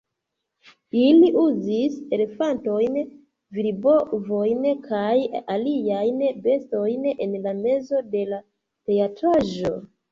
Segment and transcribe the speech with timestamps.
[1.01, 2.97] Ili uzis elefantojn,
[3.59, 5.15] virbovojn kaj
[5.57, 8.45] aliajn bestojn en la mezo de la
[8.91, 9.79] teatraĵo